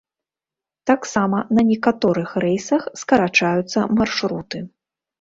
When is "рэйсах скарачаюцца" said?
2.47-3.89